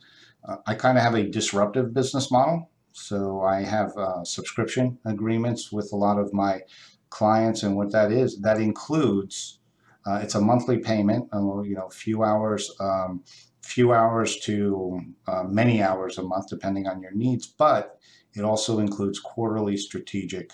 uh, 0.47 0.57
I 0.65 0.75
kind 0.75 0.97
of 0.97 1.03
have 1.03 1.15
a 1.15 1.23
disruptive 1.23 1.93
business 1.93 2.31
model. 2.31 2.69
So 2.93 3.41
I 3.41 3.61
have 3.61 3.95
uh, 3.97 4.23
subscription 4.23 4.99
agreements 5.05 5.71
with 5.71 5.91
a 5.91 5.97
lot 5.97 6.17
of 6.17 6.33
my 6.33 6.61
clients 7.09 7.63
and 7.63 7.75
what 7.75 7.91
that 7.91 8.11
is 8.11 8.41
that 8.41 8.59
includes 8.59 9.59
uh, 10.05 10.19
it's 10.21 10.35
a 10.35 10.41
monthly 10.41 10.77
payment 10.77 11.29
uh, 11.33 11.61
you 11.61 11.75
know 11.75 11.87
few 11.89 12.23
hours 12.23 12.71
um, 12.81 13.23
few 13.61 13.93
hours 13.93 14.37
to 14.39 14.99
uh, 15.27 15.43
many 15.43 15.81
hours 15.81 16.17
a 16.17 16.23
month 16.23 16.47
depending 16.49 16.87
on 16.87 17.01
your 17.01 17.13
needs 17.13 17.47
but 17.47 17.99
it 18.33 18.41
also 18.41 18.79
includes 18.79 19.19
quarterly 19.19 19.77
strategic 19.77 20.51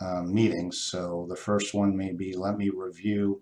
uh, 0.00 0.22
meetings 0.22 0.78
so 0.78 1.26
the 1.28 1.36
first 1.36 1.74
one 1.74 1.96
may 1.96 2.12
be 2.12 2.34
let 2.34 2.56
me 2.56 2.70
review 2.70 3.40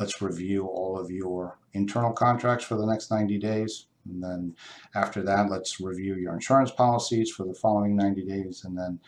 let's 0.00 0.22
review 0.22 0.66
all 0.66 0.98
of 0.98 1.10
your 1.10 1.58
internal 1.74 2.12
contracts 2.12 2.64
for 2.64 2.76
the 2.76 2.86
next 2.86 3.10
90 3.10 3.38
days 3.38 3.86
and 4.08 4.22
then 4.22 4.54
after 4.94 5.22
that 5.22 5.50
let's 5.50 5.80
review 5.80 6.16
your 6.16 6.34
insurance 6.34 6.70
policies 6.70 7.30
for 7.30 7.44
the 7.44 7.54
following 7.54 7.96
90 7.96 8.22
days. 8.24 8.64
And 8.64 8.76
then 8.76 9.00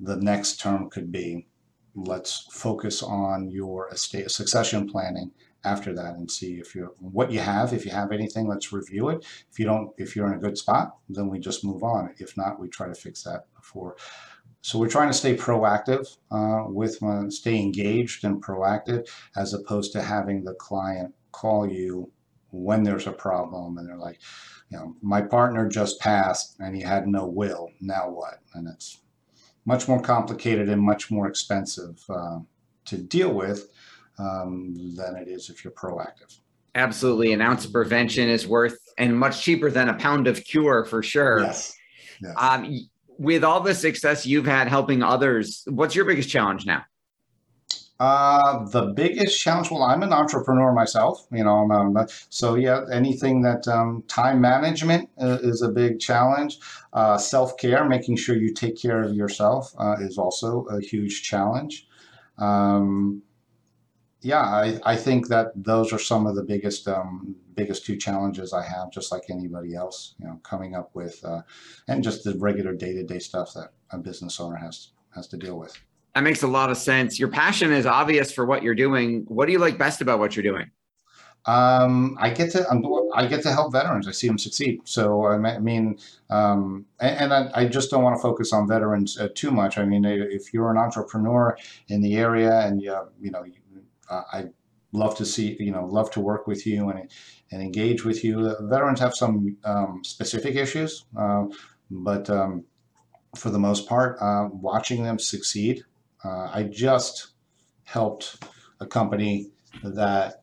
the 0.00 0.16
next 0.16 0.60
term 0.60 0.90
could 0.90 1.12
be 1.12 1.46
let's 1.94 2.46
focus 2.50 3.02
on 3.02 3.50
your 3.50 3.88
estate 3.92 4.30
succession 4.30 4.88
planning 4.88 5.30
after 5.64 5.94
that 5.94 6.14
and 6.14 6.30
see 6.30 6.54
if 6.54 6.74
you're 6.74 6.92
what 6.98 7.30
you 7.30 7.40
have. 7.40 7.72
If 7.72 7.84
you 7.84 7.92
have 7.92 8.12
anything 8.12 8.48
let's 8.48 8.72
review 8.72 9.10
it. 9.10 9.24
If 9.50 9.58
you 9.58 9.64
don't 9.64 9.92
if 9.98 10.16
you're 10.16 10.26
in 10.26 10.38
a 10.38 10.40
good 10.40 10.58
spot 10.58 10.96
then 11.08 11.28
we 11.28 11.38
just 11.38 11.64
move 11.64 11.82
on. 11.82 12.14
If 12.18 12.36
not 12.36 12.58
we 12.58 12.68
try 12.68 12.88
to 12.88 12.94
fix 12.94 13.22
that 13.24 13.46
before. 13.54 13.96
So 14.64 14.78
we're 14.78 14.88
trying 14.88 15.08
to 15.08 15.14
stay 15.14 15.36
proactive 15.36 16.06
uh, 16.30 16.64
with 16.68 17.02
uh, 17.02 17.28
stay 17.30 17.58
engaged 17.58 18.24
and 18.24 18.42
proactive 18.42 19.08
as 19.36 19.54
opposed 19.54 19.92
to 19.92 20.02
having 20.02 20.44
the 20.44 20.54
client 20.54 21.14
call 21.32 21.68
you 21.68 22.10
when 22.52 22.82
there's 22.82 23.06
a 23.06 23.12
problem 23.12 23.78
and 23.78 23.88
they're 23.88 23.96
like 23.96 24.20
you 24.70 24.78
know 24.78 24.94
my 25.02 25.20
partner 25.20 25.68
just 25.68 26.00
passed 26.00 26.56
and 26.60 26.76
he 26.76 26.82
had 26.82 27.06
no 27.06 27.26
will 27.26 27.70
now 27.80 28.08
what 28.08 28.38
and 28.54 28.68
it's 28.68 28.98
much 29.64 29.88
more 29.88 30.00
complicated 30.00 30.68
and 30.68 30.80
much 30.80 31.10
more 31.10 31.26
expensive 31.28 32.02
uh, 32.08 32.38
to 32.84 32.98
deal 32.98 33.32
with 33.32 33.70
um, 34.18 34.74
than 34.96 35.16
it 35.16 35.28
is 35.28 35.50
if 35.50 35.64
you're 35.64 35.72
proactive. 35.72 36.38
Absolutely. 36.74 37.32
An 37.32 37.40
ounce 37.40 37.64
of 37.64 37.72
prevention 37.72 38.28
is 38.28 38.46
worth 38.46 38.78
and 38.98 39.16
much 39.16 39.42
cheaper 39.42 39.70
than 39.70 39.88
a 39.88 39.94
pound 39.94 40.26
of 40.26 40.42
cure 40.44 40.84
for 40.84 41.02
sure. 41.02 41.40
Yes. 41.40 41.74
yes. 42.20 42.34
Um, 42.36 42.88
with 43.18 43.44
all 43.44 43.60
the 43.60 43.74
success 43.74 44.26
you've 44.26 44.46
had 44.46 44.68
helping 44.68 45.02
others, 45.02 45.64
what's 45.66 45.94
your 45.94 46.06
biggest 46.06 46.30
challenge 46.30 46.64
now? 46.66 46.82
Uh, 48.00 48.64
the 48.70 48.86
biggest 48.96 49.38
challenge, 49.40 49.70
well, 49.70 49.84
I'm 49.84 50.02
an 50.02 50.12
entrepreneur 50.12 50.72
myself, 50.72 51.26
you 51.30 51.44
know, 51.44 51.70
um, 51.70 51.96
so 52.30 52.56
yeah, 52.56 52.84
anything 52.92 53.42
that 53.42 53.68
um, 53.68 54.02
time 54.08 54.40
management 54.40 55.08
uh, 55.20 55.38
is 55.42 55.62
a 55.62 55.68
big 55.68 56.00
challenge. 56.00 56.58
Uh, 56.92 57.16
Self 57.16 57.56
care, 57.58 57.88
making 57.88 58.16
sure 58.16 58.36
you 58.36 58.52
take 58.52 58.80
care 58.80 59.02
of 59.02 59.14
yourself, 59.14 59.72
uh, 59.78 59.96
is 60.00 60.18
also 60.18 60.64
a 60.64 60.80
huge 60.80 61.22
challenge. 61.22 61.86
Um, 62.38 63.22
yeah, 64.20 64.40
I, 64.40 64.80
I 64.84 64.96
think 64.96 65.28
that 65.28 65.52
those 65.56 65.92
are 65.92 65.98
some 65.98 66.26
of 66.26 66.34
the 66.36 66.44
biggest 66.44 66.88
um, 66.88 67.36
biggest 67.54 67.84
two 67.84 67.96
challenges 67.96 68.52
I 68.52 68.62
have, 68.64 68.90
just 68.90 69.12
like 69.12 69.24
anybody 69.30 69.74
else. 69.74 70.14
You 70.18 70.26
know, 70.26 70.40
coming 70.42 70.74
up 70.74 70.90
with 70.94 71.24
uh, 71.24 71.42
and 71.88 72.02
just 72.04 72.24
the 72.24 72.38
regular 72.38 72.72
day 72.72 72.94
to 72.94 73.04
day 73.04 73.18
stuff 73.18 73.52
that 73.54 73.72
a 73.90 73.98
business 73.98 74.40
owner 74.40 74.56
has 74.56 74.90
has 75.14 75.26
to 75.28 75.36
deal 75.36 75.58
with. 75.58 75.76
That 76.14 76.24
makes 76.24 76.42
a 76.42 76.46
lot 76.46 76.70
of 76.70 76.76
sense. 76.76 77.18
Your 77.18 77.28
passion 77.28 77.72
is 77.72 77.86
obvious 77.86 78.32
for 78.32 78.44
what 78.44 78.62
you're 78.62 78.74
doing. 78.74 79.24
What 79.28 79.46
do 79.46 79.52
you 79.52 79.58
like 79.58 79.78
best 79.78 80.02
about 80.02 80.18
what 80.18 80.36
you're 80.36 80.42
doing? 80.42 80.70
Um, 81.46 82.16
I 82.20 82.30
get 82.30 82.52
to 82.52 82.68
I'm, 82.70 82.84
I 83.14 83.26
get 83.26 83.42
to 83.42 83.52
help 83.52 83.72
veterans. 83.72 84.06
I 84.06 84.12
see 84.12 84.28
them 84.28 84.38
succeed. 84.38 84.80
So 84.84 85.26
I 85.26 85.58
mean, 85.58 85.98
um, 86.30 86.86
and, 87.00 87.32
and 87.32 87.34
I, 87.34 87.62
I, 87.62 87.66
just 87.66 87.90
don't 87.90 88.04
want 88.04 88.16
to 88.16 88.22
focus 88.22 88.52
on 88.52 88.68
veterans 88.68 89.18
uh, 89.18 89.28
too 89.34 89.50
much. 89.50 89.76
I 89.76 89.84
mean, 89.84 90.04
if 90.04 90.54
you're 90.54 90.70
an 90.70 90.78
entrepreneur 90.78 91.56
in 91.88 92.00
the 92.00 92.14
area 92.14 92.60
and 92.60 92.80
you 92.80 92.96
you 93.20 93.32
know, 93.32 93.44
uh, 94.08 94.22
I 94.32 94.44
love 94.92 95.16
to 95.16 95.24
see 95.24 95.56
you 95.58 95.72
know 95.72 95.84
love 95.86 96.12
to 96.12 96.20
work 96.20 96.46
with 96.46 96.64
you 96.64 96.90
and 96.90 97.10
and 97.50 97.60
engage 97.60 98.04
with 98.04 98.22
you. 98.22 98.46
Uh, 98.46 98.64
veterans 98.66 99.00
have 99.00 99.14
some 99.14 99.56
um, 99.64 100.02
specific 100.04 100.54
issues, 100.54 101.06
uh, 101.16 101.46
but 101.90 102.30
um, 102.30 102.64
for 103.34 103.50
the 103.50 103.58
most 103.58 103.88
part, 103.88 104.16
uh, 104.20 104.48
watching 104.52 105.02
them 105.02 105.18
succeed 105.18 105.82
uh, 106.24 106.50
I 106.52 106.64
just 106.64 107.32
helped 107.84 108.44
a 108.80 108.86
company 108.86 109.50
that, 109.82 110.42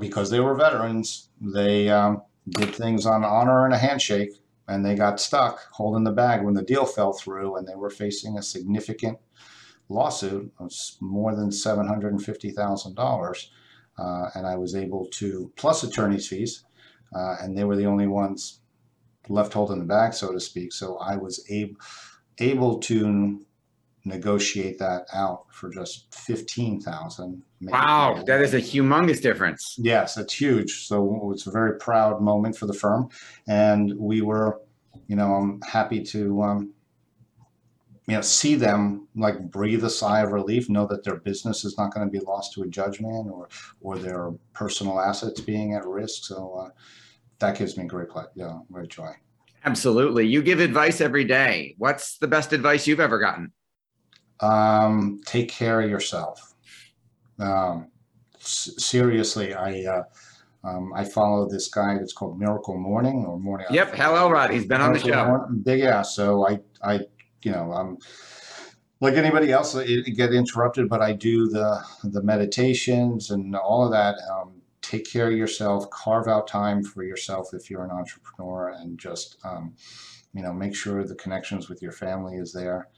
because 0.00 0.30
they 0.30 0.40
were 0.40 0.54
veterans, 0.54 1.30
they 1.40 1.88
um, 1.88 2.22
did 2.48 2.74
things 2.74 3.06
on 3.06 3.24
honor 3.24 3.64
and 3.64 3.74
a 3.74 3.78
handshake, 3.78 4.30
and 4.68 4.84
they 4.84 4.94
got 4.94 5.20
stuck 5.20 5.60
holding 5.72 6.04
the 6.04 6.12
bag 6.12 6.42
when 6.42 6.54
the 6.54 6.62
deal 6.62 6.84
fell 6.84 7.12
through, 7.12 7.56
and 7.56 7.66
they 7.66 7.74
were 7.74 7.90
facing 7.90 8.36
a 8.36 8.42
significant 8.42 9.18
lawsuit 9.88 10.52
of 10.58 10.72
more 11.00 11.34
than 11.36 11.52
seven 11.52 11.86
hundred 11.86 12.12
and 12.12 12.24
fifty 12.24 12.50
thousand 12.50 12.98
uh, 12.98 13.02
dollars, 13.02 13.50
and 13.96 14.46
I 14.46 14.56
was 14.56 14.74
able 14.74 15.06
to 15.12 15.52
plus 15.56 15.84
attorney's 15.84 16.26
fees, 16.28 16.64
uh, 17.14 17.36
and 17.40 17.56
they 17.56 17.64
were 17.64 17.76
the 17.76 17.86
only 17.86 18.08
ones 18.08 18.60
left 19.28 19.52
holding 19.52 19.78
the 19.78 19.84
bag, 19.84 20.12
so 20.14 20.32
to 20.32 20.40
speak. 20.40 20.72
So 20.72 20.98
I 20.98 21.16
was 21.16 21.44
able 21.48 21.76
able 22.38 22.78
to 22.80 23.44
negotiate 24.06 24.78
that 24.78 25.06
out 25.12 25.46
for 25.50 25.68
just 25.68 26.14
15,000. 26.14 27.42
Wow, 27.62 28.22
that 28.26 28.40
is 28.40 28.54
a 28.54 28.58
humongous 28.58 29.20
difference. 29.20 29.74
Yes, 29.78 30.16
it's 30.16 30.32
huge. 30.32 30.86
So 30.86 31.30
it's 31.32 31.46
a 31.46 31.50
very 31.50 31.76
proud 31.78 32.22
moment 32.22 32.56
for 32.56 32.66
the 32.66 32.72
firm. 32.72 33.08
And 33.48 33.92
we 33.98 34.22
were, 34.22 34.60
you 35.08 35.16
know, 35.16 35.34
I'm 35.34 35.60
happy 35.62 36.02
to, 36.04 36.42
um, 36.42 36.72
you 38.06 38.14
know, 38.14 38.20
see 38.20 38.54
them 38.54 39.08
like 39.16 39.40
breathe 39.50 39.84
a 39.84 39.90
sigh 39.90 40.20
of 40.20 40.30
relief, 40.30 40.70
know 40.70 40.86
that 40.86 41.02
their 41.02 41.16
business 41.16 41.64
is 41.64 41.76
not 41.76 41.92
going 41.92 42.06
to 42.06 42.10
be 42.10 42.24
lost 42.24 42.52
to 42.52 42.62
a 42.62 42.68
judgment 42.68 43.28
or, 43.28 43.48
or 43.80 43.98
their 43.98 44.30
personal 44.52 45.00
assets 45.00 45.40
being 45.40 45.74
at 45.74 45.84
risk. 45.84 46.24
So 46.24 46.66
uh, 46.66 46.70
that 47.40 47.58
gives 47.58 47.76
me 47.76 47.84
great, 47.86 48.08
pleasure, 48.08 48.30
yeah, 48.36 48.58
great 48.70 48.90
joy. 48.90 49.10
Absolutely. 49.64 50.28
You 50.28 50.42
give 50.42 50.60
advice 50.60 51.00
every 51.00 51.24
day. 51.24 51.74
What's 51.76 52.18
the 52.18 52.28
best 52.28 52.52
advice 52.52 52.86
you've 52.86 53.00
ever 53.00 53.18
gotten? 53.18 53.50
Um, 54.40 55.20
take 55.24 55.48
care 55.48 55.80
of 55.80 55.90
yourself. 55.90 56.54
Um, 57.38 57.88
s- 58.36 58.74
seriously, 58.78 59.54
I 59.54 59.84
uh, 59.84 60.02
um, 60.64 60.92
I 60.94 61.04
follow 61.04 61.48
this 61.48 61.68
guy 61.68 61.96
that's 61.98 62.12
called 62.12 62.38
Miracle 62.38 62.76
Morning 62.76 63.24
or 63.26 63.38
Morning. 63.38 63.66
Yep, 63.70 63.94
Hal 63.94 64.16
Elrod. 64.16 64.50
He's 64.50 64.66
been 64.66 64.80
on 64.80 64.92
the 64.92 64.98
show. 64.98 65.24
Morning, 65.26 65.62
big 65.62 65.80
yeah. 65.80 66.02
So 66.02 66.46
I 66.46 66.60
I 66.82 67.00
you 67.42 67.52
know 67.52 67.72
I'm 67.72 67.98
like 69.00 69.14
anybody 69.14 69.52
else. 69.52 69.74
It 69.74 70.16
get 70.16 70.32
interrupted, 70.32 70.88
but 70.88 71.02
I 71.02 71.12
do 71.12 71.48
the 71.48 71.82
the 72.04 72.22
meditations 72.22 73.30
and 73.30 73.54
all 73.54 73.84
of 73.84 73.92
that. 73.92 74.16
Um, 74.30 74.62
take 74.82 75.10
care 75.10 75.28
of 75.28 75.36
yourself. 75.36 75.88
Carve 75.90 76.28
out 76.28 76.46
time 76.46 76.82
for 76.82 77.02
yourself 77.02 77.50
if 77.52 77.70
you're 77.70 77.84
an 77.84 77.90
entrepreneur, 77.90 78.68
and 78.70 78.98
just 78.98 79.36
um, 79.44 79.74
you 80.32 80.42
know 80.42 80.52
make 80.52 80.74
sure 80.74 81.04
the 81.04 81.14
connections 81.14 81.68
with 81.68 81.82
your 81.82 81.92
family 81.92 82.36
is 82.36 82.52
there. 82.52 82.88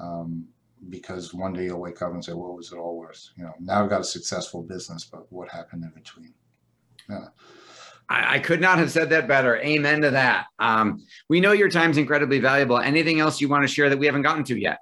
Um, 0.00 0.46
because 0.88 1.34
one 1.34 1.52
day 1.52 1.64
you'll 1.64 1.80
wake 1.80 2.02
up 2.02 2.12
and 2.12 2.24
say, 2.24 2.32
"What 2.32 2.56
was 2.56 2.72
it 2.72 2.76
all 2.76 2.96
worth?" 2.96 3.30
You 3.36 3.44
know, 3.44 3.52
now 3.60 3.82
I've 3.82 3.90
got 3.90 4.00
a 4.00 4.04
successful 4.04 4.62
business, 4.62 5.04
but 5.04 5.30
what 5.32 5.48
happened 5.48 5.84
in 5.84 5.90
between? 5.90 6.34
Yeah. 7.08 7.28
I, 8.08 8.36
I 8.36 8.38
could 8.38 8.60
not 8.60 8.78
have 8.78 8.90
said 8.90 9.10
that 9.10 9.28
better. 9.28 9.58
Amen 9.58 10.00
to 10.02 10.10
that. 10.10 10.46
Um, 10.58 11.04
we 11.28 11.40
know 11.40 11.52
your 11.52 11.68
time's 11.68 11.98
incredibly 11.98 12.38
valuable. 12.38 12.78
Anything 12.78 13.20
else 13.20 13.40
you 13.40 13.48
want 13.48 13.64
to 13.64 13.68
share 13.68 13.90
that 13.90 13.98
we 13.98 14.06
haven't 14.06 14.22
gotten 14.22 14.44
to 14.44 14.58
yet? 14.58 14.78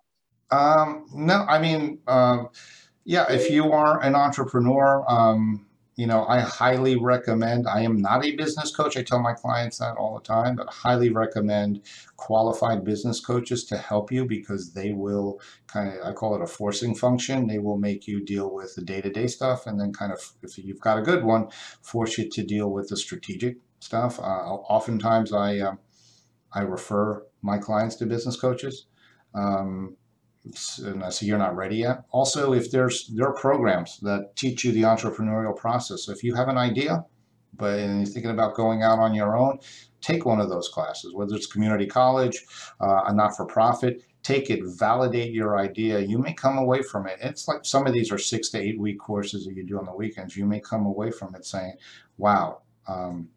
Um, 0.50 1.06
no, 1.12 1.44
I 1.48 1.58
mean, 1.58 1.98
um, 2.06 2.50
yeah, 3.04 3.30
if 3.30 3.50
you 3.50 3.72
are 3.72 4.02
an 4.02 4.14
entrepreneur, 4.14 5.04
um, 5.08 5.65
you 5.96 6.06
know, 6.06 6.26
I 6.26 6.40
highly 6.40 6.94
recommend. 6.96 7.66
I 7.66 7.80
am 7.80 7.96
not 7.96 8.24
a 8.24 8.36
business 8.36 8.70
coach. 8.70 8.98
I 8.98 9.02
tell 9.02 9.18
my 9.18 9.32
clients 9.32 9.78
that 9.78 9.96
all 9.96 10.14
the 10.14 10.24
time, 10.24 10.56
but 10.56 10.68
highly 10.68 11.08
recommend 11.08 11.80
qualified 12.16 12.84
business 12.84 13.18
coaches 13.18 13.64
to 13.64 13.78
help 13.78 14.12
you 14.12 14.26
because 14.26 14.74
they 14.74 14.92
will 14.92 15.40
kind 15.66 15.88
of, 15.88 16.06
I 16.06 16.12
call 16.12 16.34
it 16.34 16.42
a 16.42 16.46
forcing 16.46 16.94
function. 16.94 17.46
They 17.46 17.58
will 17.58 17.78
make 17.78 18.06
you 18.06 18.22
deal 18.22 18.52
with 18.52 18.74
the 18.74 18.82
day 18.82 19.00
to 19.00 19.10
day 19.10 19.26
stuff. 19.26 19.66
And 19.66 19.80
then, 19.80 19.94
kind 19.94 20.12
of, 20.12 20.20
if 20.42 20.58
you've 20.58 20.80
got 20.80 20.98
a 20.98 21.02
good 21.02 21.24
one, 21.24 21.48
force 21.80 22.18
you 22.18 22.28
to 22.28 22.44
deal 22.44 22.70
with 22.70 22.88
the 22.90 22.96
strategic 22.98 23.56
stuff. 23.80 24.20
Uh, 24.20 24.22
oftentimes, 24.22 25.32
I, 25.32 25.58
uh, 25.60 25.76
I 26.52 26.60
refer 26.60 27.24
my 27.40 27.56
clients 27.56 27.96
to 27.96 28.06
business 28.06 28.38
coaches. 28.38 28.84
Um, 29.34 29.96
and 30.78 31.02
I 31.02 31.10
say 31.10 31.26
you're 31.26 31.38
not 31.38 31.56
ready 31.56 31.76
yet. 31.76 32.04
Also, 32.10 32.52
if 32.52 32.70
there's 32.70 33.08
there 33.08 33.28
are 33.28 33.34
programs 33.34 33.98
that 34.00 34.36
teach 34.36 34.64
you 34.64 34.72
the 34.72 34.82
entrepreneurial 34.82 35.56
process. 35.56 36.04
So 36.04 36.12
if 36.12 36.22
you 36.22 36.34
have 36.34 36.48
an 36.48 36.58
idea, 36.58 37.04
but 37.56 37.78
and 37.78 37.98
you're 37.98 38.06
thinking 38.06 38.30
about 38.30 38.54
going 38.54 38.82
out 38.82 38.98
on 38.98 39.14
your 39.14 39.36
own, 39.36 39.58
take 40.00 40.24
one 40.24 40.40
of 40.40 40.48
those 40.48 40.68
classes, 40.68 41.14
whether 41.14 41.34
it's 41.34 41.46
community 41.46 41.86
college, 41.86 42.44
uh, 42.80 43.02
a 43.06 43.14
not-for-profit. 43.14 44.02
Take 44.22 44.50
it, 44.50 44.60
validate 44.64 45.32
your 45.32 45.56
idea. 45.56 46.00
You 46.00 46.18
may 46.18 46.32
come 46.32 46.58
away 46.58 46.82
from 46.82 47.06
it. 47.06 47.18
It's 47.22 47.46
like 47.46 47.64
some 47.64 47.86
of 47.86 47.92
these 47.92 48.10
are 48.10 48.18
six 48.18 48.48
to 48.50 48.58
eight 48.58 48.78
week 48.78 48.98
courses 48.98 49.46
that 49.46 49.54
you 49.54 49.64
do 49.64 49.78
on 49.78 49.84
the 49.84 49.94
weekends. 49.94 50.36
You 50.36 50.46
may 50.46 50.58
come 50.58 50.84
away 50.84 51.12
from 51.12 51.36
it 51.36 51.46
saying, 51.46 51.74
"Wow, 52.18 52.62
um, 52.88 53.28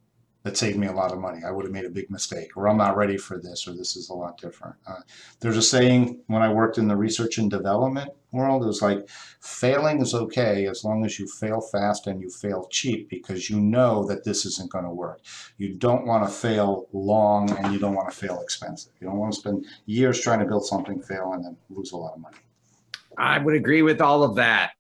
that 0.44 0.56
saved 0.56 0.78
me 0.78 0.88
a 0.88 0.94
lot 0.94 1.12
of 1.12 1.20
money. 1.20 1.42
I 1.46 1.52
would 1.52 1.66
have 1.66 1.74
made 1.74 1.86
a 1.86 1.90
big 1.90 2.10
mistake, 2.10 2.56
or 2.56 2.70
I'm 2.70 2.78
not 2.78 2.96
ready 2.96 3.18
for 3.18 3.38
this, 3.38 3.68
or 3.68 3.74
this 3.74 3.98
is 3.98 4.10
a 4.10 4.14
lot 4.14 4.40
different. 4.40 4.76
Uh, 4.88 5.02
there's 5.42 5.58
a 5.58 5.62
saying 5.62 6.22
when 6.28 6.42
I 6.42 6.52
worked 6.52 6.78
in 6.78 6.88
the 6.88 6.96
research 6.96 7.38
and 7.38 7.52
development 7.52 8.12
world, 8.32 8.64
it 8.64 8.68
was 8.68 8.82
like 8.82 9.10
failing 9.42 10.02
is 10.02 10.14
okay 10.14 10.68
as 10.68 10.84
long 10.84 11.04
as 11.04 11.20
you 11.20 11.28
fail 11.28 11.60
fast 11.60 12.08
and 12.08 12.22
you 12.22 12.30
fail 12.30 12.68
cheap 12.72 13.10
because 13.10 13.50
you 13.50 13.60
know 13.60 14.06
that 14.06 14.24
this 14.24 14.46
isn't 14.46 14.72
going 14.72 14.86
to 14.86 14.92
work. 14.92 15.22
You 15.58 15.74
don't 15.74 16.06
want 16.06 16.26
to 16.26 16.34
fail 16.34 16.88
long 16.94 17.52
and 17.58 17.74
you 17.74 17.80
don't 17.80 17.96
want 17.96 18.10
to 18.10 18.16
fail 18.16 18.40
expensive. 18.42 18.94
You 19.02 19.08
don't 19.08 19.18
want 19.18 19.34
to 19.34 19.40
spend 19.40 19.66
years 19.88 20.22
trying 20.22 20.40
to 20.40 20.46
build 20.46 20.66
something, 20.66 21.02
fail, 21.02 21.34
and 21.34 21.44
then 21.44 21.58
lose 21.70 21.92
a 21.92 21.98
lot 21.98 22.14
of 22.14 22.22
money. 22.22 22.38
I 23.18 23.40
would 23.40 23.56
agree 23.56 23.82
with 23.82 24.00
all 24.00 24.24
of 24.24 24.36
that. 24.36 24.72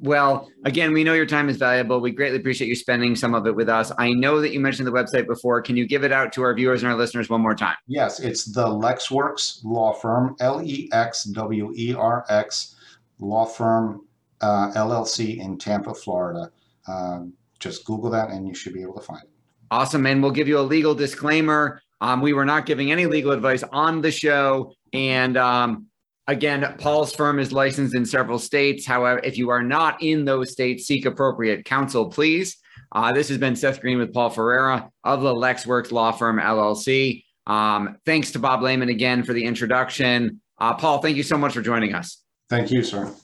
Well, 0.00 0.50
again, 0.64 0.92
we 0.92 1.04
know 1.04 1.14
your 1.14 1.26
time 1.26 1.48
is 1.48 1.56
valuable. 1.56 2.00
We 2.00 2.10
greatly 2.10 2.38
appreciate 2.38 2.68
you 2.68 2.74
spending 2.74 3.16
some 3.16 3.34
of 3.34 3.46
it 3.46 3.56
with 3.56 3.68
us. 3.68 3.90
I 3.98 4.12
know 4.12 4.40
that 4.40 4.52
you 4.52 4.60
mentioned 4.60 4.86
the 4.86 4.92
website 4.92 5.26
before. 5.26 5.62
Can 5.62 5.76
you 5.76 5.86
give 5.86 6.04
it 6.04 6.12
out 6.12 6.32
to 6.34 6.42
our 6.42 6.54
viewers 6.54 6.82
and 6.82 6.92
our 6.92 6.98
listeners 6.98 7.30
one 7.30 7.40
more 7.40 7.54
time? 7.54 7.76
Yes, 7.86 8.20
it's 8.20 8.44
the 8.44 8.66
Lexwerx 8.66 9.64
Law 9.64 9.94
Firm, 9.94 10.36
L 10.40 10.62
E 10.62 10.88
X 10.92 11.24
W 11.24 11.72
E 11.76 11.94
R 11.94 12.24
X 12.28 12.76
Law 13.18 13.46
Firm 13.46 14.06
uh, 14.42 14.70
LLC 14.72 15.38
in 15.38 15.58
Tampa, 15.58 15.94
Florida. 15.94 16.50
Um, 16.86 17.32
just 17.58 17.84
Google 17.84 18.10
that 18.10 18.30
and 18.30 18.46
you 18.46 18.54
should 18.54 18.74
be 18.74 18.82
able 18.82 18.94
to 18.94 19.00
find 19.02 19.22
it. 19.22 19.30
Awesome. 19.70 20.06
And 20.06 20.22
we'll 20.22 20.30
give 20.30 20.46
you 20.46 20.58
a 20.58 20.60
legal 20.60 20.94
disclaimer. 20.94 21.80
Um, 22.00 22.20
we 22.20 22.32
were 22.32 22.44
not 22.44 22.66
giving 22.66 22.92
any 22.92 23.06
legal 23.06 23.32
advice 23.32 23.64
on 23.72 24.02
the 24.02 24.10
show. 24.10 24.72
And 24.92 25.36
um, 25.36 25.86
Again, 26.28 26.74
Paul's 26.78 27.14
firm 27.14 27.38
is 27.38 27.52
licensed 27.52 27.94
in 27.94 28.04
several 28.04 28.40
states. 28.40 28.84
However, 28.84 29.20
if 29.22 29.38
you 29.38 29.50
are 29.50 29.62
not 29.62 30.02
in 30.02 30.24
those 30.24 30.50
states, 30.50 30.86
seek 30.86 31.06
appropriate 31.06 31.64
counsel, 31.64 32.10
please. 32.10 32.56
Uh, 32.90 33.12
this 33.12 33.28
has 33.28 33.38
been 33.38 33.54
Seth 33.54 33.80
Greene 33.80 33.98
with 33.98 34.12
Paul 34.12 34.30
Ferreira 34.30 34.90
of 35.04 35.22
the 35.22 35.32
Lexwerx 35.32 35.92
Law 35.92 36.10
Firm 36.10 36.38
LLC. 36.38 37.22
Um, 37.46 37.98
thanks 38.04 38.32
to 38.32 38.40
Bob 38.40 38.62
Lehman 38.62 38.88
again 38.88 39.22
for 39.22 39.34
the 39.34 39.44
introduction. 39.44 40.40
Uh, 40.58 40.74
Paul, 40.74 40.98
thank 40.98 41.16
you 41.16 41.22
so 41.22 41.38
much 41.38 41.54
for 41.54 41.62
joining 41.62 41.94
us. 41.94 42.22
Thank 42.48 42.72
you, 42.72 42.82
sir. 42.82 43.14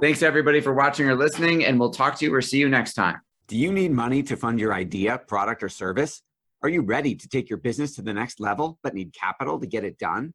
Thanks 0.00 0.22
everybody 0.22 0.60
for 0.60 0.74
watching 0.74 1.08
or 1.08 1.14
listening, 1.14 1.64
and 1.64 1.80
we'll 1.80 1.90
talk 1.92 2.18
to 2.18 2.24
you 2.26 2.34
or 2.34 2.42
see 2.42 2.58
you 2.58 2.68
next 2.68 2.94
time. 2.94 3.20
Do 3.48 3.56
you 3.56 3.72
need 3.72 3.90
money 3.90 4.22
to 4.24 4.36
fund 4.36 4.60
your 4.60 4.74
idea, 4.74 5.18
product, 5.18 5.62
or 5.62 5.68
service? 5.68 6.22
Are 6.62 6.68
you 6.68 6.82
ready 6.82 7.14
to 7.14 7.28
take 7.28 7.48
your 7.48 7.58
business 7.58 7.94
to 7.96 8.02
the 8.02 8.12
next 8.12 8.38
level 8.38 8.78
but 8.82 8.94
need 8.94 9.14
capital 9.14 9.58
to 9.58 9.66
get 9.66 9.84
it 9.84 9.98
done? 9.98 10.34